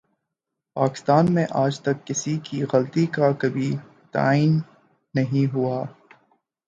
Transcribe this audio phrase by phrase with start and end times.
[0.75, 3.71] پاکستان میں آج تک کسی کی غلطی کا کبھی
[4.11, 4.59] تعین
[5.13, 5.83] نہیں ہوا